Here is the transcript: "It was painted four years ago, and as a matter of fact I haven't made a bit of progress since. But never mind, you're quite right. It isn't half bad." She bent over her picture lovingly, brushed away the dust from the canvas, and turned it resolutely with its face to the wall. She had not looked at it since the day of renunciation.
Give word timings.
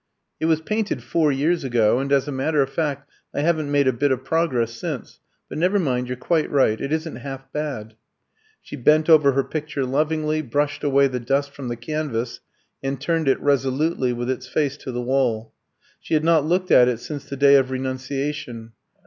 "It 0.39 0.47
was 0.47 0.61
painted 0.61 1.03
four 1.03 1.31
years 1.31 1.63
ago, 1.63 1.99
and 1.99 2.11
as 2.11 2.27
a 2.27 2.31
matter 2.31 2.63
of 2.63 2.71
fact 2.71 3.07
I 3.35 3.41
haven't 3.41 3.69
made 3.69 3.87
a 3.87 3.93
bit 3.93 4.11
of 4.11 4.23
progress 4.25 4.73
since. 4.73 5.19
But 5.47 5.59
never 5.59 5.77
mind, 5.77 6.07
you're 6.07 6.17
quite 6.17 6.49
right. 6.49 6.81
It 6.81 6.91
isn't 6.91 7.17
half 7.17 7.53
bad." 7.53 7.93
She 8.63 8.75
bent 8.75 9.11
over 9.11 9.33
her 9.33 9.43
picture 9.43 9.85
lovingly, 9.85 10.41
brushed 10.41 10.83
away 10.83 11.07
the 11.07 11.19
dust 11.19 11.51
from 11.51 11.67
the 11.67 11.75
canvas, 11.77 12.39
and 12.81 12.99
turned 12.99 13.27
it 13.27 13.39
resolutely 13.41 14.11
with 14.11 14.31
its 14.31 14.47
face 14.47 14.75
to 14.77 14.91
the 14.91 15.03
wall. 15.03 15.53
She 15.99 16.15
had 16.15 16.23
not 16.23 16.47
looked 16.47 16.71
at 16.71 16.87
it 16.87 16.99
since 16.99 17.25
the 17.25 17.37
day 17.37 17.53
of 17.53 17.69
renunciation. 17.69 18.71